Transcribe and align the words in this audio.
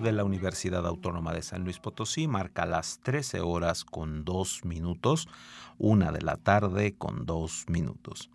De 0.00 0.12
la 0.12 0.24
Universidad 0.24 0.86
Autónoma 0.86 1.32
de 1.32 1.42
San 1.42 1.64
Luis 1.64 1.78
Potosí 1.78 2.26
marca 2.26 2.66
las 2.66 3.00
13 3.02 3.40
horas 3.40 3.84
con 3.84 4.24
2 4.24 4.64
minutos, 4.64 5.28
una 5.78 6.12
de 6.12 6.22
la 6.22 6.36
tarde 6.36 6.94
con 6.96 7.26
2 7.26 7.66
minutos. 7.68 8.30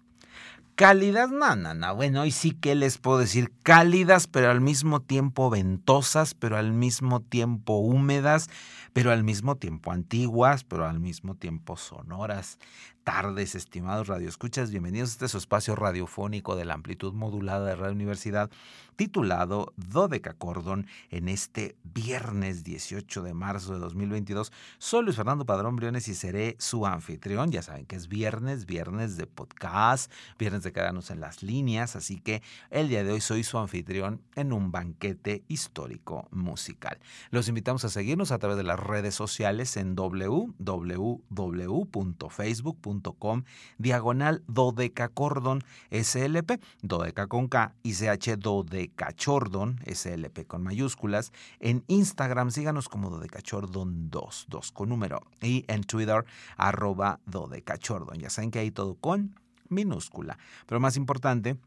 Cálidas, 0.76 1.32
no, 1.32 1.56
no, 1.56 1.74
no. 1.74 1.96
Bueno, 1.96 2.22
hoy 2.22 2.32
sí 2.32 2.52
que 2.52 2.76
les 2.76 2.98
puedo 2.98 3.18
decir 3.18 3.52
cálidas, 3.64 4.28
pero 4.28 4.52
al 4.52 4.60
mismo 4.60 5.00
tiempo 5.00 5.50
ventosas, 5.50 6.34
pero 6.34 6.58
al 6.58 6.74
mismo 6.74 7.22
tiempo 7.22 7.78
húmedas, 7.78 8.50
pero 8.92 9.12
al 9.12 9.24
mismo 9.24 9.56
tiempo 9.56 9.92
antiguas, 9.92 10.66
pero 10.66 10.86
al 10.86 11.00
mismo 11.00 11.36
tiempo 11.36 11.78
sonoras 11.78 12.60
tardes, 13.06 13.54
estimados 13.54 14.08
radioescuchas. 14.08 14.72
Bienvenidos 14.72 15.10
a 15.10 15.14
este 15.14 15.28
su 15.28 15.38
espacio 15.38 15.76
radiofónico 15.76 16.56
de 16.56 16.66
la 16.66 16.74
amplitud 16.74 17.14
modulada 17.14 17.68
de 17.68 17.76
Radio 17.76 17.94
Universidad, 17.94 18.50
titulado 18.96 19.74
Dodeca 19.78 20.34
Cordón, 20.34 20.88
en 21.12 21.30
este 21.30 21.76
viernes 21.84 22.64
18 22.64 23.22
de 23.22 23.36
marzo 23.36 23.74
de 23.74 23.80
2022. 23.80 24.52
Soy 24.80 25.04
Luis 25.04 25.18
Fernando 25.18 25.46
Padrón 25.46 25.76
Briones 25.76 26.08
y 26.08 26.16
seré 26.16 26.56
su 26.58 26.88
anfitrión. 26.88 27.52
Ya 27.52 27.62
saben 27.62 27.86
que 27.86 27.96
es 27.96 28.08
viernes, 28.08 28.66
viernes 28.66 29.18
de 29.18 29.28
podcast, 29.28 30.12
viernes 30.40 30.64
de 30.64 30.74
quedarnos 30.74 31.12
en 31.12 31.20
las 31.20 31.44
líneas, 31.44 31.96
así 31.96 32.20
que 32.20 32.42
el 32.72 32.90
día 32.90 33.04
de 33.04 33.12
hoy 33.12 33.22
soy 33.22 33.44
su 33.44 33.60
anfitrión 33.60 34.20
en 34.34 34.52
un 34.52 34.72
banquete 34.72 35.44
histórico 35.48 36.28
musical. 36.32 36.98
Los 37.30 37.50
invitamos 37.50 37.86
a 37.86 37.90
seguirnos 37.90 38.32
a 38.32 38.40
través 38.40 38.58
de 38.58 38.64
las 38.64 38.80
redes 38.80 39.14
sociales 39.14 39.78
en 39.78 39.96
www.facebook.com 39.96 42.95
com 43.02 43.44
diagonal 43.78 44.44
dodecacordon 44.48 45.64
slp, 45.92 46.60
dodeca 46.82 47.28
con 47.28 47.48
K 47.48 47.74
y 47.84 47.94
ch 47.94 48.38
dodecachordon 48.38 49.80
slp 49.86 50.46
con 50.48 50.64
mayúsculas. 50.64 51.32
En 51.60 51.84
Instagram 51.88 52.52
síganos 52.52 52.90
como 52.90 53.10
dodecachordon 53.10 54.10
2, 54.10 54.46
2 54.50 54.72
con 54.72 54.90
número. 54.90 55.22
Y 55.42 55.66
en 55.68 55.84
Twitter 55.84 56.26
arroba 56.58 57.20
dodecachordon. 57.26 58.20
Ya 58.20 58.30
saben 58.30 58.52
que 58.52 58.60
hay 58.60 58.72
todo 58.72 58.96
con 58.96 59.36
minúscula. 59.70 60.38
Pero 60.66 60.80
más 60.80 60.98
importante, 60.98 61.58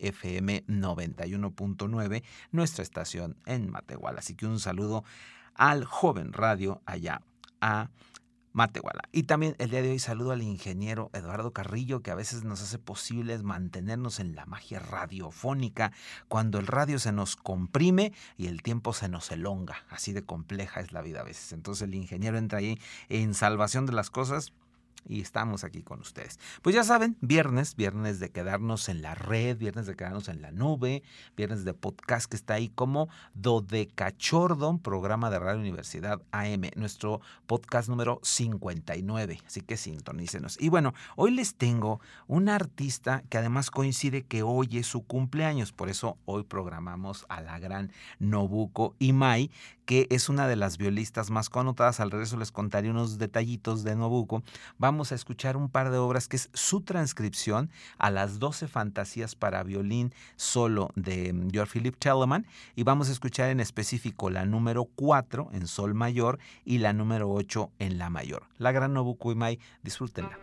FM 0.00 0.64
91.9, 0.66 2.24
nuestra 2.50 2.82
estación 2.82 3.36
en 3.46 3.70
Matehuala. 3.70 4.18
Así 4.18 4.34
que 4.34 4.46
un 4.46 4.58
saludo 4.58 5.04
al 5.54 5.84
joven 5.84 6.32
radio 6.32 6.82
allá 6.86 7.22
a 7.60 7.90
Matehuala. 8.54 9.02
Y 9.10 9.24
también 9.24 9.56
el 9.58 9.70
día 9.70 9.82
de 9.82 9.90
hoy 9.90 9.98
saludo 9.98 10.30
al 10.30 10.40
ingeniero 10.40 11.10
Eduardo 11.12 11.52
Carrillo, 11.52 12.02
que 12.02 12.12
a 12.12 12.14
veces 12.14 12.44
nos 12.44 12.62
hace 12.62 12.78
posible 12.78 13.36
mantenernos 13.42 14.20
en 14.20 14.36
la 14.36 14.46
magia 14.46 14.78
radiofónica 14.78 15.90
cuando 16.28 16.60
el 16.60 16.68
radio 16.68 17.00
se 17.00 17.10
nos 17.10 17.34
comprime 17.34 18.12
y 18.38 18.46
el 18.46 18.62
tiempo 18.62 18.92
se 18.92 19.08
nos 19.08 19.30
elonga. 19.32 19.84
Así 19.90 20.12
de 20.12 20.22
compleja 20.22 20.80
es 20.80 20.92
la 20.92 21.02
vida 21.02 21.20
a 21.20 21.24
veces. 21.24 21.52
Entonces 21.52 21.88
el 21.88 21.94
ingeniero 21.96 22.38
entra 22.38 22.60
ahí 22.60 22.78
en 23.08 23.34
salvación 23.34 23.86
de 23.86 23.92
las 23.92 24.10
cosas 24.10 24.52
y 25.06 25.20
estamos 25.20 25.64
aquí 25.64 25.82
con 25.82 26.00
ustedes. 26.00 26.38
Pues 26.62 26.74
ya 26.74 26.84
saben, 26.84 27.16
viernes, 27.20 27.76
viernes 27.76 28.20
de 28.20 28.30
quedarnos 28.30 28.88
en 28.88 29.02
la 29.02 29.14
red, 29.14 29.56
viernes 29.56 29.86
de 29.86 29.96
quedarnos 29.96 30.28
en 30.28 30.42
la 30.42 30.50
nube, 30.50 31.02
viernes 31.36 31.64
de 31.64 31.74
podcast 31.74 32.30
que 32.30 32.36
está 32.36 32.54
ahí 32.54 32.68
como 32.68 33.08
Dodecachordon, 33.34 34.78
programa 34.78 35.30
de 35.30 35.38
Radio 35.38 35.60
Universidad 35.60 36.22
AM, 36.32 36.70
nuestro 36.76 37.20
podcast 37.46 37.88
número 37.88 38.20
59, 38.22 39.40
así 39.46 39.60
que 39.60 39.76
sintonícenos. 39.76 40.60
Y 40.60 40.68
bueno, 40.68 40.94
hoy 41.16 41.32
les 41.32 41.54
tengo 41.54 42.00
una 42.26 42.54
artista 42.54 43.22
que 43.28 43.38
además 43.38 43.70
coincide 43.70 44.22
que 44.22 44.42
hoy 44.42 44.78
es 44.78 44.86
su 44.86 45.04
cumpleaños, 45.04 45.72
por 45.72 45.88
eso 45.88 46.18
hoy 46.24 46.44
programamos 46.44 47.26
a 47.28 47.40
la 47.40 47.58
gran 47.58 47.92
Nobuko 48.18 48.94
Imai, 48.98 49.50
que 49.84 50.06
es 50.10 50.28
una 50.28 50.48
de 50.48 50.56
las 50.56 50.78
violistas 50.78 51.30
más 51.30 51.50
connotadas. 51.50 52.00
Al 52.00 52.10
regreso 52.10 52.36
les 52.36 52.52
contaré 52.52 52.90
unos 52.90 53.18
detallitos 53.18 53.84
de 53.84 53.96
Nobuko. 53.96 54.42
Vamos 54.78 55.12
a 55.12 55.14
escuchar 55.14 55.56
un 55.56 55.68
par 55.68 55.90
de 55.90 55.98
obras 55.98 56.28
que 56.28 56.36
es 56.36 56.50
su 56.52 56.80
transcripción 56.80 57.70
a 57.98 58.10
las 58.10 58.38
12 58.38 58.68
fantasías 58.68 59.34
para 59.34 59.62
violín 59.62 60.12
solo 60.36 60.90
de 60.94 61.32
mm, 61.32 61.50
George 61.50 61.72
Philip 61.78 61.96
Telemann. 61.98 62.46
Y 62.76 62.82
vamos 62.82 63.08
a 63.08 63.12
escuchar 63.12 63.50
en 63.50 63.60
específico 63.60 64.30
la 64.30 64.44
número 64.44 64.84
4 64.84 65.50
en 65.52 65.66
sol 65.66 65.94
mayor 65.94 66.38
y 66.64 66.78
la 66.78 66.92
número 66.92 67.30
8 67.30 67.70
en 67.78 67.98
la 67.98 68.10
mayor. 68.10 68.44
La 68.58 68.72
gran 68.72 68.94
Nobuko 68.94 69.32
Imai, 69.32 69.58
disfrútenla. 69.82 70.38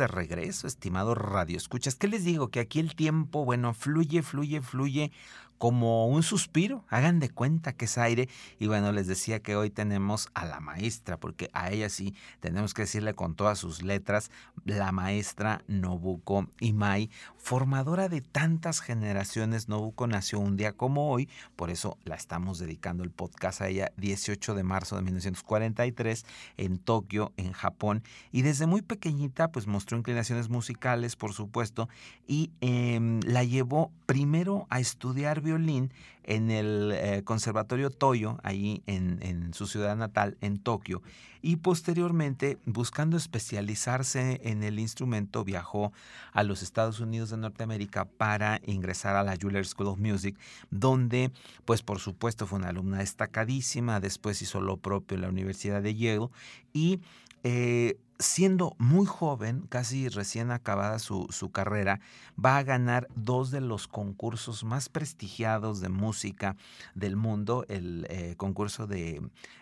De 0.00 0.08
regreso, 0.08 0.66
estimado 0.66 1.14
Radio 1.14 1.58
Escuchas. 1.58 1.94
¿Qué 1.94 2.08
les 2.08 2.24
digo? 2.24 2.48
Que 2.48 2.60
aquí 2.60 2.80
el 2.80 2.96
tiempo, 2.96 3.44
bueno, 3.44 3.74
fluye, 3.74 4.22
fluye, 4.22 4.62
fluye 4.62 5.12
como 5.58 6.06
un 6.06 6.22
suspiro. 6.22 6.86
Hagan 6.88 7.20
de 7.20 7.28
cuenta 7.28 7.74
que 7.74 7.84
es 7.84 7.98
aire. 7.98 8.30
Y 8.58 8.66
bueno, 8.66 8.92
les 8.92 9.06
decía 9.06 9.40
que 9.40 9.56
hoy 9.56 9.68
tenemos 9.68 10.30
a 10.32 10.46
la 10.46 10.58
maestra, 10.58 11.18
porque 11.20 11.50
a 11.52 11.70
ella 11.70 11.90
sí 11.90 12.14
tenemos 12.40 12.72
que 12.72 12.82
decirle 12.82 13.12
con 13.12 13.34
todas 13.34 13.58
sus 13.58 13.82
letras, 13.82 14.30
la 14.78 14.92
maestra 14.92 15.62
Nobuko 15.66 16.46
Imai, 16.60 17.10
formadora 17.36 18.08
de 18.08 18.20
tantas 18.20 18.80
generaciones. 18.80 19.68
Nobuko 19.68 20.06
nació 20.06 20.38
un 20.38 20.56
día 20.56 20.72
como 20.72 21.10
hoy, 21.10 21.28
por 21.56 21.70
eso 21.70 21.98
la 22.04 22.14
estamos 22.14 22.58
dedicando 22.58 23.02
el 23.02 23.10
podcast 23.10 23.60
a 23.60 23.68
ella, 23.68 23.92
18 23.96 24.54
de 24.54 24.62
marzo 24.62 24.96
de 24.96 25.02
1943, 25.02 26.24
en 26.56 26.78
Tokio, 26.78 27.32
en 27.36 27.52
Japón. 27.52 28.02
Y 28.30 28.42
desde 28.42 28.66
muy 28.66 28.82
pequeñita, 28.82 29.50
pues 29.50 29.66
mostró 29.66 29.98
inclinaciones 29.98 30.48
musicales, 30.48 31.16
por 31.16 31.32
supuesto, 31.32 31.88
y 32.26 32.50
em, 32.60 33.20
la 33.24 33.44
llevó 33.44 33.90
primero 34.06 34.66
a 34.70 34.80
estudiar 34.80 35.40
violín 35.40 35.92
en 36.24 36.50
el 36.50 36.92
eh, 36.94 37.22
Conservatorio 37.24 37.90
Toyo, 37.90 38.38
ahí 38.42 38.82
en, 38.86 39.52
su 39.52 39.66
ciudad 39.66 39.96
natal, 39.96 40.36
en 40.40 40.58
Tokio, 40.58 41.02
y 41.42 41.56
posteriormente, 41.56 42.58
buscando 42.66 43.16
especializarse 43.16 44.40
en 44.44 44.59
el 44.62 44.78
instrumento, 44.78 45.44
viajó 45.44 45.92
a 46.32 46.42
los 46.42 46.62
Estados 46.62 47.00
Unidos 47.00 47.30
de 47.30 47.36
Norteamérica 47.36 48.04
para 48.04 48.60
ingresar 48.64 49.16
a 49.16 49.22
la 49.22 49.36
Juilliard 49.40 49.64
School 49.66 49.88
of 49.88 49.98
Music, 49.98 50.38
donde, 50.70 51.30
pues 51.64 51.82
por 51.82 51.98
supuesto, 51.98 52.46
fue 52.46 52.58
una 52.58 52.68
alumna 52.68 52.98
destacadísima, 52.98 54.00
después 54.00 54.42
hizo 54.42 54.60
lo 54.60 54.76
propio 54.76 55.16
en 55.16 55.22
la 55.22 55.28
Universidad 55.28 55.82
de 55.82 55.94
Yale 55.94 56.28
y 56.72 57.00
eh, 57.42 57.96
siendo 58.20 58.76
muy 58.78 59.06
joven, 59.06 59.66
casi 59.68 60.08
recién 60.08 60.50
acabada 60.50 60.98
su, 60.98 61.50
carrera, 61.52 62.00
va 62.42 62.58
a 62.58 62.62
ganar 62.62 63.08
dos 63.16 63.50
de 63.50 63.60
los 63.60 63.88
concursos 63.88 64.62
más 64.62 64.88
prestigiados 64.88 65.80
de 65.80 65.88
música 65.88 66.56
del 66.94 67.16
mundo, 67.16 67.64
el 67.68 68.06
eh, 68.08 68.34
concurso 68.36 68.86
de 68.86 69.20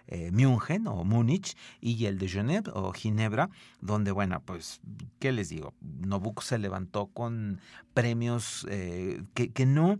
eh, 0.08 0.30
München 0.32 0.86
o 0.86 1.04
Múnich 1.04 1.56
y 1.80 2.04
el 2.04 2.18
de 2.18 2.28
Genève 2.28 2.70
o 2.74 2.92
Ginebra, 2.92 3.48
donde, 3.80 4.10
bueno, 4.10 4.42
pues, 4.44 4.80
¿qué 5.18 5.32
les 5.32 5.48
digo? 5.48 5.72
Nobuko 5.80 6.42
se 6.42 6.58
levantó 6.58 7.06
con 7.06 7.60
premios 7.94 8.66
que, 9.34 9.52
que 9.52 9.66
no 9.66 9.98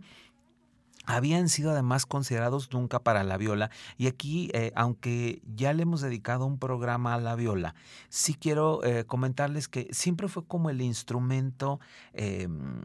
habían 1.05 1.49
sido 1.49 1.71
además 1.71 2.05
considerados 2.05 2.71
nunca 2.71 2.99
para 2.99 3.23
la 3.23 3.37
viola. 3.37 3.71
Y 3.97 4.07
aquí, 4.07 4.49
eh, 4.53 4.71
aunque 4.75 5.41
ya 5.55 5.73
le 5.73 5.83
hemos 5.83 6.01
dedicado 6.01 6.45
un 6.45 6.59
programa 6.59 7.13
a 7.13 7.19
la 7.19 7.35
viola, 7.35 7.75
sí 8.09 8.35
quiero 8.35 8.83
eh, 8.83 9.05
comentarles 9.05 9.67
que 9.67 9.87
siempre 9.91 10.27
fue 10.27 10.45
como 10.45 10.69
el 10.69 10.81
instrumento 10.81 11.79
em, 12.13 12.81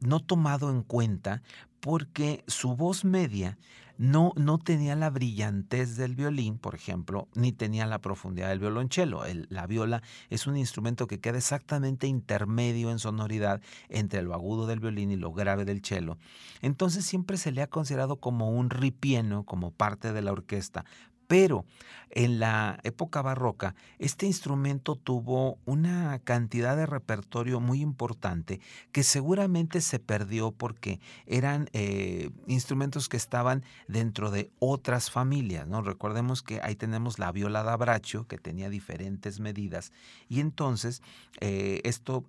no 0.00 0.20
tomado 0.20 0.70
en 0.70 0.82
cuenta 0.82 1.42
porque 1.80 2.42
su 2.46 2.74
voz 2.74 3.04
media 3.04 3.58
no, 3.98 4.32
no 4.36 4.58
tenía 4.58 4.94
la 4.94 5.10
brillantez 5.10 5.96
del 5.96 6.14
violín, 6.14 6.56
por 6.56 6.76
ejemplo, 6.76 7.28
ni 7.34 7.52
tenía 7.52 7.84
la 7.84 8.00
profundidad 8.00 8.48
del 8.48 8.60
violonchelo. 8.60 9.24
la 9.48 9.66
viola 9.66 10.02
es 10.30 10.46
un 10.46 10.56
instrumento 10.56 11.06
que 11.08 11.18
queda 11.18 11.36
exactamente 11.36 12.06
intermedio 12.06 12.90
en 12.90 13.00
sonoridad 13.00 13.60
entre 13.88 14.22
lo 14.22 14.34
agudo 14.34 14.66
del 14.66 14.80
violín 14.80 15.10
y 15.10 15.16
lo 15.16 15.32
grave 15.32 15.64
del 15.64 15.84
cello. 15.84 16.16
Entonces 16.62 17.04
siempre 17.04 17.36
se 17.36 17.50
le 17.50 17.60
ha 17.60 17.66
considerado 17.66 18.16
como 18.16 18.50
un 18.50 18.70
ripieno, 18.70 19.44
como 19.44 19.72
parte 19.72 20.12
de 20.12 20.22
la 20.22 20.32
orquesta, 20.32 20.84
pero 21.28 21.64
en 22.10 22.40
la 22.40 22.80
época 22.84 23.22
barroca, 23.22 23.74
este 23.98 24.26
instrumento 24.26 24.96
tuvo 24.96 25.58
una 25.66 26.18
cantidad 26.24 26.76
de 26.76 26.86
repertorio 26.86 27.60
muy 27.60 27.80
importante 27.80 28.60
que 28.92 29.02
seguramente 29.02 29.82
se 29.82 29.98
perdió 29.98 30.50
porque 30.50 31.00
eran 31.26 31.68
eh, 31.74 32.30
instrumentos 32.46 33.08
que 33.08 33.18
estaban 33.18 33.62
dentro 33.88 34.30
de 34.30 34.50
otras 34.58 35.10
familias. 35.10 35.68
¿no? 35.68 35.82
Recordemos 35.82 36.42
que 36.42 36.60
ahí 36.62 36.74
tenemos 36.74 37.18
la 37.18 37.30
viola 37.30 37.62
da 37.62 37.76
braccio, 37.76 38.26
que 38.26 38.38
tenía 38.38 38.70
diferentes 38.70 39.38
medidas, 39.38 39.92
y 40.28 40.40
entonces 40.40 41.02
eh, 41.40 41.82
esto 41.84 42.24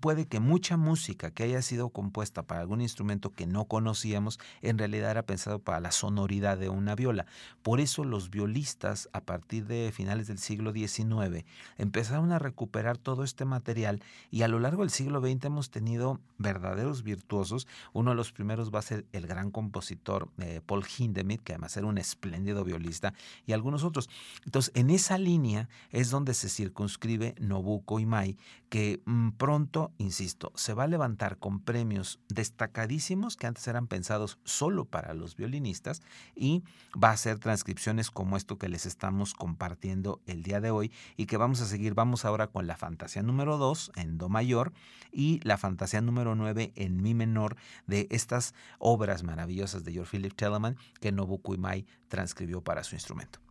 puede 0.00 0.26
que 0.26 0.40
mucha 0.40 0.76
música 0.76 1.30
que 1.30 1.44
haya 1.44 1.62
sido 1.62 1.88
compuesta 1.90 2.42
para 2.42 2.60
algún 2.60 2.80
instrumento 2.80 3.30
que 3.30 3.46
no 3.46 3.66
conocíamos 3.66 4.38
en 4.62 4.78
realidad 4.78 5.10
era 5.10 5.22
pensado 5.22 5.58
para 5.58 5.80
la 5.80 5.92
sonoridad 5.92 6.58
de 6.58 6.68
una 6.68 6.94
viola. 6.94 7.26
Por 7.62 7.80
eso 7.80 8.04
los 8.04 8.30
violistas 8.30 9.08
a 9.12 9.20
partir 9.20 9.66
de 9.66 9.92
finales 9.92 10.26
del 10.26 10.38
siglo 10.38 10.72
XIX 10.72 11.44
empezaron 11.76 12.32
a 12.32 12.38
recuperar 12.38 12.98
todo 12.98 13.24
este 13.24 13.44
material 13.44 14.02
y 14.30 14.42
a 14.42 14.48
lo 14.48 14.58
largo 14.60 14.82
del 14.82 14.90
siglo 14.90 15.20
XX 15.20 15.44
hemos 15.44 15.70
tenido 15.70 16.20
verdaderos 16.38 17.02
virtuosos. 17.02 17.66
Uno 17.92 18.10
de 18.10 18.16
los 18.16 18.32
primeros 18.32 18.70
va 18.72 18.78
a 18.78 18.82
ser 18.82 19.06
el 19.12 19.26
gran 19.26 19.50
compositor 19.50 20.28
eh, 20.38 20.60
Paul 20.64 20.84
Hindemith, 20.84 21.42
que 21.42 21.52
además 21.52 21.76
era 21.76 21.86
un 21.86 21.98
espléndido 21.98 22.64
violista, 22.64 23.14
y 23.46 23.52
algunos 23.52 23.84
otros. 23.84 24.08
Entonces, 24.44 24.72
en 24.74 24.90
esa 24.90 25.18
línea 25.18 25.68
es 25.90 26.10
donde 26.10 26.34
se 26.34 26.48
circunscribe 26.48 27.34
Nobuko 27.38 28.00
Imai, 28.00 28.36
que 28.68 29.00
mm, 29.04 29.30
pronto 29.30 29.63
insisto, 29.98 30.52
se 30.54 30.74
va 30.74 30.84
a 30.84 30.88
levantar 30.88 31.38
con 31.38 31.60
premios 31.60 32.20
destacadísimos 32.28 33.36
que 33.36 33.46
antes 33.46 33.66
eran 33.68 33.86
pensados 33.86 34.38
solo 34.44 34.84
para 34.84 35.14
los 35.14 35.36
violinistas 35.36 36.02
y 36.34 36.64
va 37.00 37.08
a 37.08 37.12
hacer 37.12 37.38
transcripciones 37.38 38.10
como 38.10 38.36
esto 38.36 38.58
que 38.58 38.68
les 38.68 38.86
estamos 38.86 39.34
compartiendo 39.34 40.20
el 40.26 40.42
día 40.42 40.60
de 40.60 40.70
hoy 40.70 40.92
y 41.16 41.26
que 41.26 41.36
vamos 41.36 41.60
a 41.60 41.66
seguir. 41.66 41.94
Vamos 41.94 42.24
ahora 42.24 42.48
con 42.48 42.66
la 42.66 42.76
fantasía 42.76 43.22
número 43.22 43.58
2 43.58 43.92
en 43.96 44.18
Do 44.18 44.28
mayor 44.28 44.72
y 45.12 45.40
la 45.44 45.58
fantasía 45.58 46.00
número 46.00 46.34
9 46.34 46.72
en 46.76 47.02
Mi 47.02 47.14
menor 47.14 47.56
de 47.86 48.06
estas 48.10 48.54
obras 48.78 49.22
maravillosas 49.22 49.84
de 49.84 49.92
George 49.92 50.16
Philip 50.16 50.34
Telemann 50.34 50.76
que 51.00 51.12
Nobuko 51.12 51.54
Imai 51.54 51.86
transcribió 52.08 52.62
para 52.62 52.84
su 52.84 52.94
instrumento. 52.94 53.43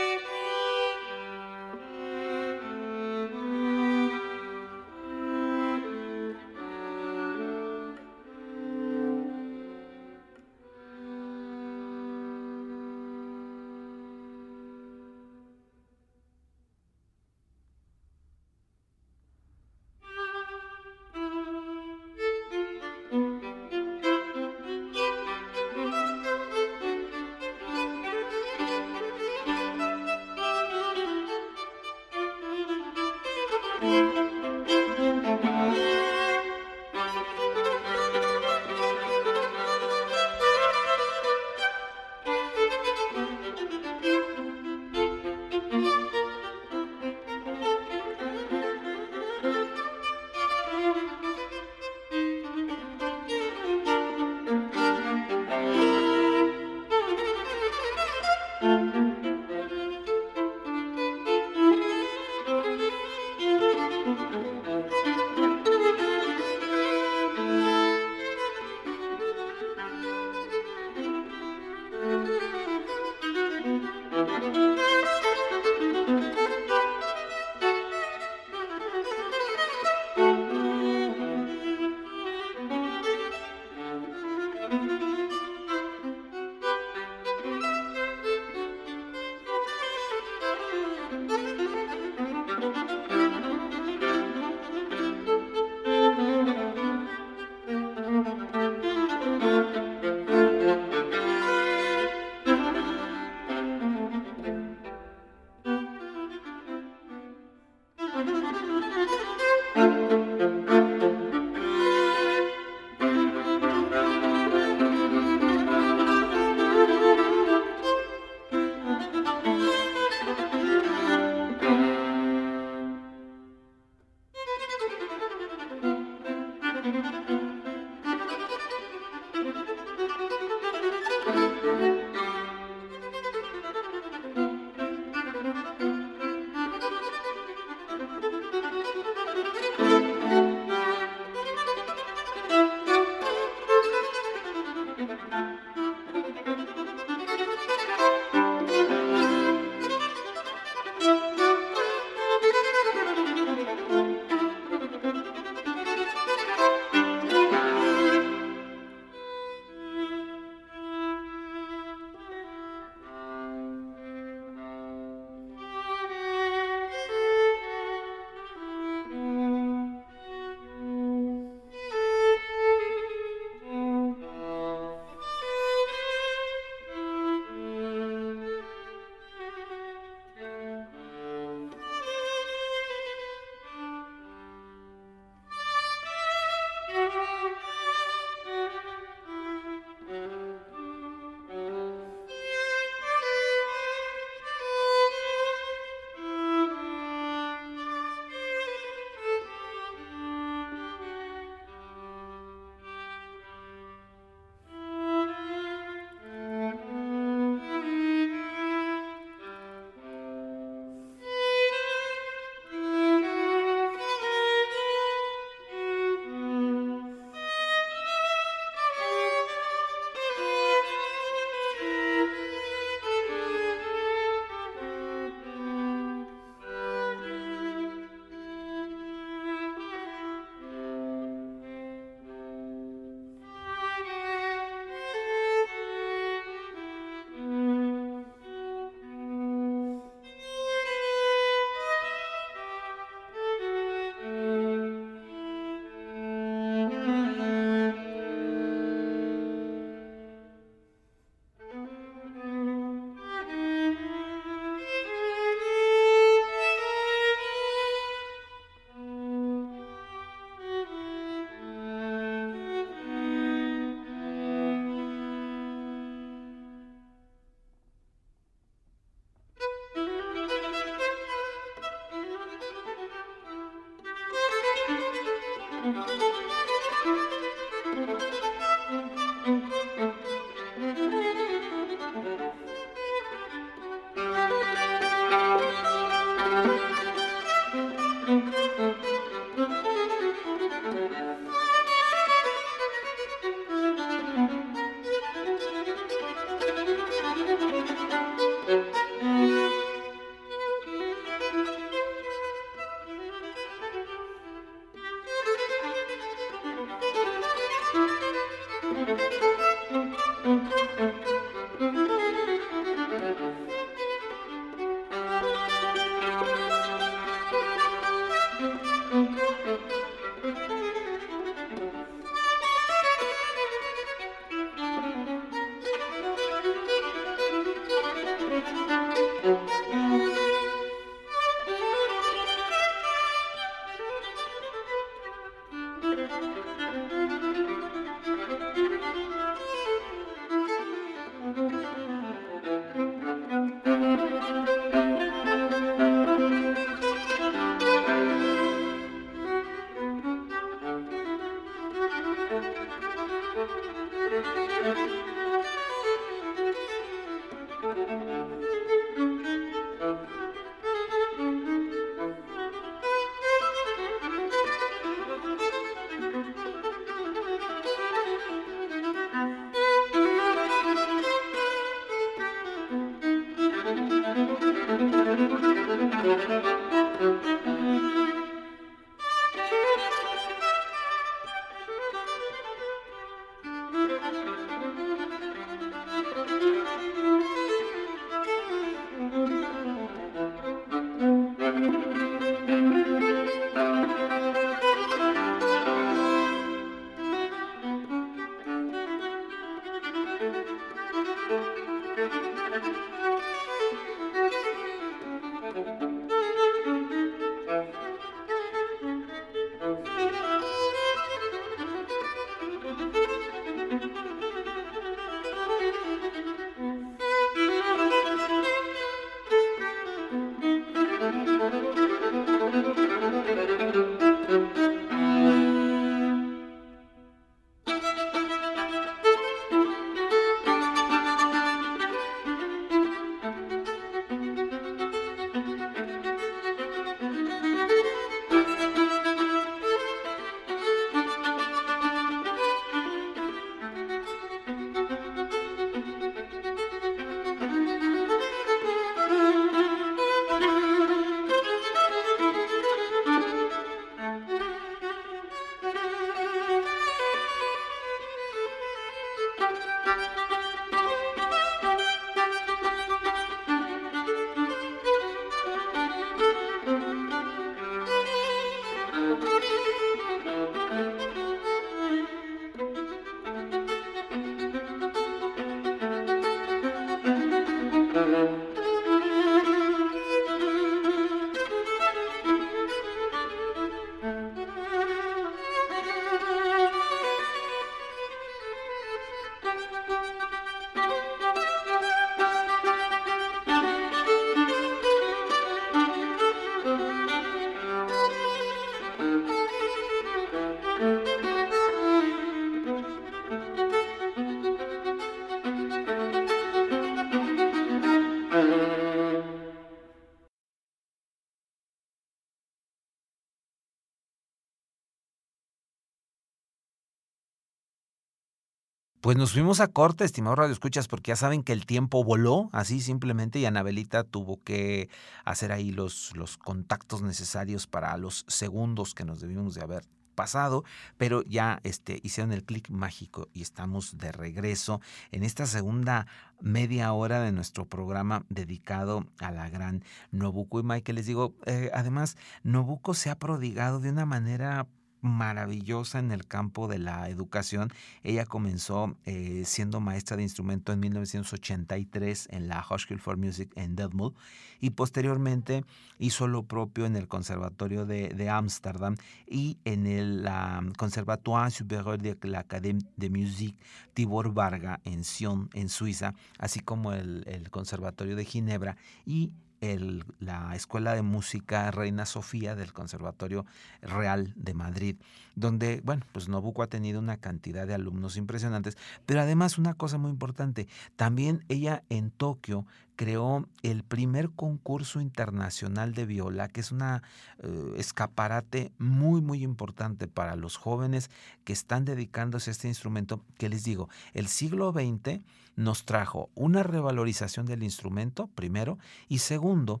Pues 519.20 519.36
nos 519.36 519.52
fuimos 519.52 519.80
a 519.80 519.88
corte, 519.88 520.24
estimados 520.24 520.58
Radio 520.58 520.72
Escuchas, 520.72 521.06
porque 521.06 521.28
ya 521.28 521.36
saben 521.36 521.62
que 521.62 521.74
el 521.74 521.84
tiempo 521.84 522.24
voló 522.24 522.70
así 522.72 523.02
simplemente 523.02 523.58
y 523.58 523.66
Anabelita 523.66 524.24
tuvo 524.24 524.62
que 524.62 525.10
hacer 525.44 525.72
ahí 525.72 525.90
los, 525.92 526.34
los 526.36 526.56
contactos 526.56 527.20
necesarios 527.20 527.86
para 527.86 528.16
los 528.16 528.46
segundos 528.48 529.12
que 529.12 529.26
nos 529.26 529.42
debimos 529.42 529.74
de 529.74 529.82
haber 529.82 530.04
pasado, 530.34 530.84
pero 531.18 531.42
ya 531.42 531.80
este, 531.84 532.18
hicieron 532.22 532.50
el 532.50 532.64
clic 532.64 532.88
mágico 532.88 533.50
y 533.52 533.60
estamos 533.60 534.16
de 534.16 534.32
regreso 534.32 535.02
en 535.32 535.42
esta 535.42 535.66
segunda 535.66 536.26
media 536.58 537.12
hora 537.12 537.42
de 537.42 537.52
nuestro 537.52 537.84
programa 537.84 538.46
dedicado 538.48 539.26
a 539.38 539.50
la 539.50 539.68
gran 539.68 540.02
Nobuko 540.30 540.80
y 540.80 540.82
Mike. 540.82 541.12
Les 541.12 541.26
digo, 541.26 541.54
eh, 541.66 541.90
además, 541.92 542.38
Nobuko 542.62 543.12
se 543.12 543.28
ha 543.28 543.38
prodigado 543.38 544.00
de 544.00 544.08
una 544.08 544.24
manera 544.24 544.86
maravillosa 545.22 546.18
en 546.18 546.32
el 546.32 546.46
campo 546.46 546.88
de 546.88 546.98
la 546.98 547.28
educación. 547.28 547.92
Ella 548.22 548.46
comenzó 548.46 549.16
eh, 549.24 549.62
siendo 549.64 550.00
maestra 550.00 550.36
de 550.36 550.42
instrumento 550.42 550.92
en 550.92 551.00
1983 551.00 552.48
en 552.50 552.68
la 552.68 552.84
Hochschule 552.88 553.20
for 553.20 553.36
Music 553.36 553.70
en 553.76 553.96
Detmold 553.96 554.34
y 554.80 554.90
posteriormente 554.90 555.84
hizo 556.18 556.48
lo 556.48 556.62
propio 556.62 557.06
en 557.06 557.16
el 557.16 557.28
Conservatorio 557.28 558.06
de 558.06 558.48
Ámsterdam 558.48 559.16
y 559.46 559.78
en 559.84 560.06
el 560.06 560.48
Conservatoire 560.96 561.70
Supérieur 561.70 562.18
de 562.18 562.36
l'Académie 562.48 563.04
de 563.16 563.30
Musique 563.30 563.78
Tibor 564.14 564.52
Varga 564.52 565.00
en 565.04 565.24
Sion, 565.24 565.68
en 565.74 565.88
Suiza, 565.88 566.34
así 566.58 566.80
como 566.80 567.12
el, 567.12 567.44
el 567.46 567.70
Conservatorio 567.70 568.36
de 568.36 568.44
Ginebra 568.44 568.96
y 569.26 569.52
la 569.80 570.74
Escuela 570.74 571.14
de 571.14 571.22
Música 571.22 571.90
Reina 571.90 572.26
Sofía 572.26 572.74
del 572.74 572.92
Conservatorio 572.92 573.64
Real 574.02 574.52
de 574.56 574.74
Madrid, 574.74 575.16
donde, 575.54 576.00
bueno, 576.04 576.24
pues 576.32 576.48
Nobuko 576.48 576.82
ha 576.82 576.86
tenido 576.86 577.18
una 577.18 577.36
cantidad 577.36 577.86
de 577.86 577.94
alumnos 577.94 578.36
impresionantes, 578.36 578.96
pero 579.26 579.40
además 579.40 579.78
una 579.78 579.94
cosa 579.94 580.18
muy 580.18 580.30
importante, 580.30 580.88
también 581.16 581.64
ella 581.68 582.04
en 582.08 582.30
Tokio 582.30 582.86
creó 583.20 583.68
el 583.82 584.02
primer 584.02 584.48
concurso 584.48 585.20
internacional 585.20 586.14
de 586.14 586.24
viola, 586.24 586.68
que 586.68 586.80
es 586.80 586.90
una 586.90 587.22
eh, 587.58 587.94
escaparate 587.98 588.92
muy, 588.96 589.42
muy 589.42 589.62
importante 589.62 590.26
para 590.26 590.56
los 590.56 590.78
jóvenes 590.78 591.30
que 591.64 591.74
están 591.74 592.06
dedicándose 592.06 592.70
a 592.70 592.72
este 592.72 592.88
instrumento, 592.88 593.44
que 593.58 593.68
les 593.68 593.84
digo, 593.84 594.08
el 594.32 594.48
siglo 594.48 594.92
XX 594.92 595.42
nos 595.76 596.06
trajo 596.06 596.48
una 596.54 596.82
revalorización 596.82 597.66
del 597.66 597.82
instrumento, 597.82 598.46
primero, 598.54 598.98
y 599.28 599.40
segundo, 599.40 600.00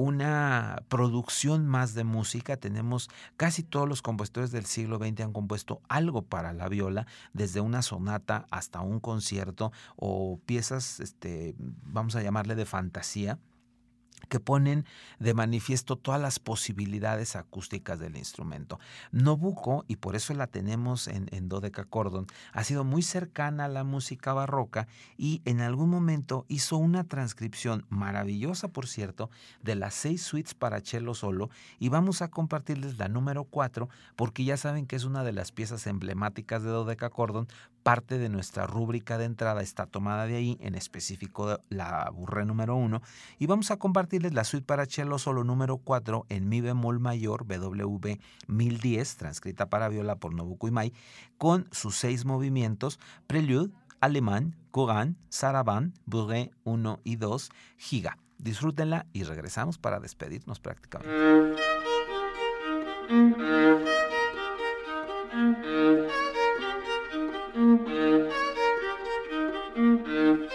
una 0.00 0.82
producción 0.88 1.66
más 1.66 1.94
de 1.94 2.04
música. 2.04 2.56
Tenemos 2.56 3.10
casi 3.36 3.62
todos 3.62 3.88
los 3.88 4.00
compositores 4.00 4.50
del 4.50 4.64
siglo 4.64 4.98
XX 4.98 5.20
han 5.20 5.32
compuesto 5.32 5.82
algo 5.88 6.22
para 6.22 6.52
la 6.54 6.68
viola, 6.68 7.06
desde 7.34 7.60
una 7.60 7.82
sonata 7.82 8.46
hasta 8.50 8.80
un 8.80 9.00
concierto 9.00 9.72
o 9.96 10.40
piezas, 10.46 11.00
este, 11.00 11.54
vamos 11.58 12.16
a 12.16 12.22
llamarle 12.22 12.54
de 12.54 12.64
fantasía 12.64 13.38
que 14.30 14.40
ponen 14.40 14.86
de 15.18 15.34
manifiesto 15.34 15.96
todas 15.96 16.20
las 16.20 16.38
posibilidades 16.38 17.36
acústicas 17.36 17.98
del 17.98 18.16
instrumento. 18.16 18.80
Nobuko, 19.12 19.84
y 19.88 19.96
por 19.96 20.16
eso 20.16 20.32
la 20.32 20.46
tenemos 20.46 21.06
en, 21.06 21.28
en 21.32 21.50
cordon, 21.90 22.26
ha 22.52 22.64
sido 22.64 22.84
muy 22.84 23.02
cercana 23.02 23.66
a 23.66 23.68
la 23.68 23.84
música 23.84 24.32
barroca 24.32 24.88
y 25.18 25.42
en 25.44 25.60
algún 25.60 25.90
momento 25.90 26.46
hizo 26.48 26.78
una 26.78 27.04
transcripción 27.04 27.84
maravillosa, 27.90 28.68
por 28.68 28.86
cierto, 28.86 29.28
de 29.62 29.74
las 29.74 29.92
seis 29.92 30.22
suites 30.22 30.54
para 30.54 30.80
cello 30.80 31.12
solo 31.14 31.50
y 31.78 31.88
vamos 31.88 32.22
a 32.22 32.28
compartirles 32.28 32.98
la 32.98 33.08
número 33.08 33.44
cuatro 33.44 33.88
porque 34.16 34.44
ya 34.44 34.56
saben 34.56 34.86
que 34.86 34.96
es 34.96 35.04
una 35.04 35.24
de 35.24 35.32
las 35.32 35.52
piezas 35.52 35.86
emblemáticas 35.86 36.62
de 36.62 36.96
cordon 37.10 37.48
parte 37.82 38.18
de 38.18 38.28
nuestra 38.28 38.66
rúbrica 38.66 39.18
de 39.18 39.24
entrada 39.24 39.62
está 39.62 39.86
tomada 39.86 40.26
de 40.26 40.36
ahí, 40.36 40.58
en 40.60 40.74
específico 40.74 41.60
la 41.68 42.10
burré 42.12 42.44
número 42.44 42.76
uno, 42.76 43.02
y 43.38 43.46
vamos 43.46 43.70
a 43.70 43.78
compartirles 43.78 44.34
la 44.34 44.44
suite 44.44 44.66
para 44.66 44.86
cello 44.86 45.18
solo 45.18 45.44
número 45.44 45.78
4 45.78 46.26
en 46.28 46.48
mi 46.48 46.60
bemol 46.60 47.00
mayor 47.00 47.44
BW 47.44 48.16
1010, 48.46 49.16
transcrita 49.16 49.68
para 49.68 49.88
viola 49.88 50.16
por 50.16 50.34
Nobuko 50.34 50.68
Imai, 50.68 50.92
con 51.38 51.68
sus 51.72 51.96
seis 51.96 52.24
movimientos, 52.24 53.00
prelude, 53.26 53.72
alemán, 54.00 54.56
courant, 54.70 55.16
saraband, 55.28 55.94
burré 56.06 56.50
1 56.64 57.00
y 57.04 57.16
2, 57.16 57.50
giga. 57.76 58.18
Disfrútenla 58.38 59.06
y 59.12 59.24
regresamos 59.24 59.76
para 59.76 60.00
despedirnos 60.00 60.60
prácticamente. 60.60 61.10
Thank 67.52 67.88
you. 70.06 70.50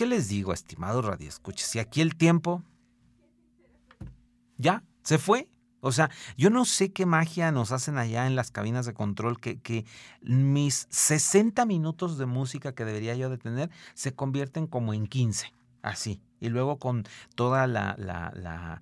¿Qué 0.00 0.06
les 0.06 0.28
digo, 0.28 0.54
estimados 0.54 1.04
radioescuchas? 1.04 1.68
Si 1.68 1.78
aquí 1.78 2.00
el 2.00 2.16
tiempo 2.16 2.62
ya 4.56 4.82
se 5.02 5.18
fue. 5.18 5.50
O 5.80 5.92
sea, 5.92 6.08
yo 6.38 6.48
no 6.48 6.64
sé 6.64 6.90
qué 6.90 7.04
magia 7.04 7.52
nos 7.52 7.70
hacen 7.70 7.98
allá 7.98 8.26
en 8.26 8.34
las 8.34 8.50
cabinas 8.50 8.86
de 8.86 8.94
control 8.94 9.38
que, 9.38 9.84
mis 10.22 10.86
60 10.88 11.66
minutos 11.66 12.16
de 12.16 12.24
música 12.24 12.74
que 12.74 12.86
debería 12.86 13.14
yo 13.14 13.28
de 13.28 13.36
tener 13.36 13.68
se 13.92 14.14
convierten 14.14 14.66
como 14.66 14.94
en 14.94 15.06
15, 15.06 15.52
así. 15.82 16.22
Y 16.40 16.48
luego 16.48 16.78
con 16.78 17.04
toda 17.34 17.66
la 17.66 18.80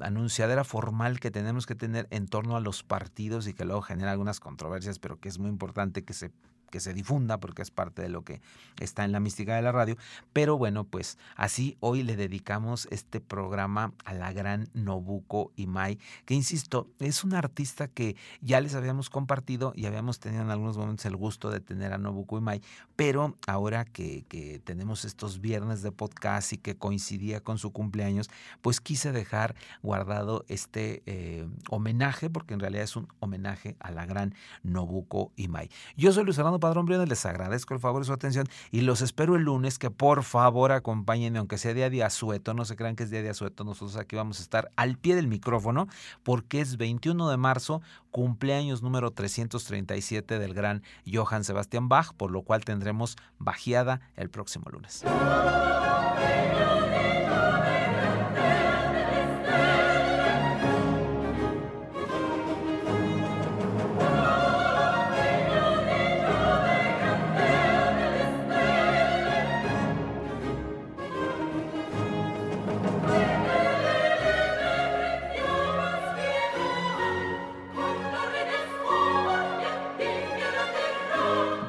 anunciadera 0.00 0.64
formal 0.64 1.20
que 1.20 1.30
tenemos 1.30 1.66
que 1.66 1.76
tener 1.76 2.08
en 2.10 2.26
torno 2.26 2.56
a 2.56 2.60
los 2.60 2.82
partidos 2.82 3.46
y 3.46 3.54
que 3.54 3.64
luego 3.64 3.82
genera 3.82 4.10
algunas 4.10 4.40
controversias, 4.40 4.98
pero 4.98 5.20
que 5.20 5.28
es 5.28 5.38
muy 5.38 5.48
importante 5.48 6.04
que 6.04 6.12
se 6.12 6.32
que 6.70 6.80
se 6.80 6.94
difunda 6.94 7.38
porque 7.38 7.62
es 7.62 7.70
parte 7.70 8.02
de 8.02 8.08
lo 8.08 8.22
que 8.22 8.40
está 8.80 9.04
en 9.04 9.12
la 9.12 9.20
mística 9.20 9.56
de 9.56 9.62
la 9.62 9.72
radio. 9.72 9.96
Pero 10.32 10.58
bueno, 10.58 10.84
pues 10.84 11.18
así 11.36 11.76
hoy 11.80 12.02
le 12.02 12.16
dedicamos 12.16 12.88
este 12.90 13.20
programa 13.20 13.92
a 14.04 14.14
la 14.14 14.32
gran 14.32 14.68
Nobuko 14.74 15.52
Imai, 15.56 15.98
que 16.24 16.34
insisto, 16.34 16.88
es 16.98 17.24
una 17.24 17.38
artista 17.38 17.88
que 17.88 18.16
ya 18.40 18.60
les 18.60 18.74
habíamos 18.74 19.10
compartido 19.10 19.72
y 19.76 19.86
habíamos 19.86 20.20
tenido 20.20 20.42
en 20.42 20.50
algunos 20.50 20.76
momentos 20.76 21.06
el 21.06 21.16
gusto 21.16 21.50
de 21.50 21.60
tener 21.60 21.92
a 21.92 21.98
Nobuko 21.98 22.38
Imai, 22.38 22.60
pero 22.96 23.36
ahora 23.46 23.84
que, 23.84 24.24
que 24.28 24.60
tenemos 24.64 25.04
estos 25.04 25.40
viernes 25.40 25.82
de 25.82 25.92
podcast 25.92 26.52
y 26.52 26.58
que 26.58 26.76
coincidía 26.76 27.40
con 27.40 27.58
su 27.58 27.72
cumpleaños, 27.72 28.30
pues 28.62 28.80
quise 28.80 29.12
dejar 29.12 29.54
guardado 29.82 30.44
este 30.48 31.02
eh, 31.06 31.46
homenaje, 31.70 32.30
porque 32.30 32.54
en 32.54 32.60
realidad 32.60 32.84
es 32.84 32.96
un 32.96 33.08
homenaje 33.20 33.76
a 33.80 33.90
la 33.90 34.06
gran 34.06 34.34
Nobuko 34.62 35.32
Imai. 35.36 35.70
Yo 35.96 36.12
soy 36.12 36.24
Luis 36.24 36.38
Padrón 36.60 36.86
Briones, 36.86 37.08
les 37.08 37.24
agradezco 37.26 37.74
el 37.74 37.80
favor 37.80 38.02
de 38.02 38.06
su 38.06 38.12
atención 38.12 38.46
y 38.70 38.82
los 38.82 39.02
espero 39.02 39.36
el 39.36 39.42
lunes 39.42 39.78
que 39.78 39.90
por 39.90 40.22
favor 40.22 40.72
acompáñenme, 40.72 41.38
aunque 41.38 41.58
sea 41.58 41.74
día 41.74 41.90
de 41.90 42.04
asueto, 42.04 42.54
no 42.54 42.64
se 42.64 42.76
crean 42.76 42.96
que 42.96 43.04
es 43.04 43.10
día 43.10 43.22
de 43.22 43.30
asueto, 43.30 43.64
nosotros 43.64 43.96
aquí 43.96 44.16
vamos 44.16 44.38
a 44.38 44.42
estar 44.42 44.70
al 44.76 44.96
pie 44.96 45.14
del 45.14 45.28
micrófono 45.28 45.88
porque 46.22 46.60
es 46.60 46.76
21 46.76 47.28
de 47.28 47.36
marzo, 47.36 47.82
cumpleaños 48.10 48.82
número 48.82 49.10
337 49.10 50.38
del 50.38 50.54
gran 50.54 50.82
Johann 51.10 51.44
Sebastian 51.44 51.88
Bach, 51.88 52.12
por 52.14 52.30
lo 52.30 52.42
cual 52.42 52.64
tendremos 52.64 53.16
bajeada 53.38 54.00
el 54.16 54.30
próximo 54.30 54.70
lunes. 54.70 55.04